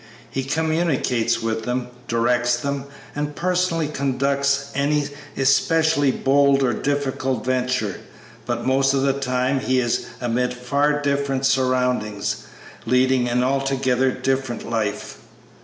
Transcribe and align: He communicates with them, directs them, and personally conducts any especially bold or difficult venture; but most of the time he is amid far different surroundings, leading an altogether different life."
He 0.31 0.43
communicates 0.43 1.43
with 1.43 1.61
them, 1.65 1.89
directs 2.07 2.57
them, 2.57 2.85
and 3.15 3.35
personally 3.35 3.87
conducts 3.87 4.71
any 4.73 5.09
especially 5.37 6.09
bold 6.09 6.63
or 6.63 6.73
difficult 6.73 7.45
venture; 7.45 7.99
but 8.47 8.65
most 8.65 8.95
of 8.95 9.03
the 9.03 9.13
time 9.13 9.59
he 9.59 9.79
is 9.79 10.07
amid 10.19 10.55
far 10.55 10.99
different 11.03 11.45
surroundings, 11.45 12.47
leading 12.87 13.29
an 13.29 13.43
altogether 13.43 14.09
different 14.09 14.67
life." 14.67 15.19